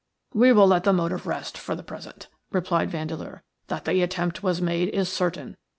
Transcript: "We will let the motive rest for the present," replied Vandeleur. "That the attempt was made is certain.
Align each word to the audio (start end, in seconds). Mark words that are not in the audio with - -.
"We 0.33 0.51
will 0.51 0.65
let 0.65 0.83
the 0.83 0.93
motive 0.93 1.27
rest 1.27 1.59
for 1.59 1.75
the 1.75 1.83
present," 1.83 2.27
replied 2.51 2.89
Vandeleur. 2.89 3.43
"That 3.67 3.85
the 3.85 4.01
attempt 4.01 4.41
was 4.41 4.59
made 4.59 4.89
is 4.89 5.09
certain. 5.09 5.57